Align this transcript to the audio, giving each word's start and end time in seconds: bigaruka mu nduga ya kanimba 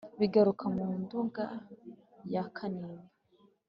bigaruka 0.19 0.65
mu 0.75 0.85
nduga 0.99 1.43
ya 2.33 2.43
kanimba 2.55 3.05